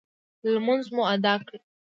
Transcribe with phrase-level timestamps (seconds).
[0.53, 1.55] لمونځ مو اداء کړ.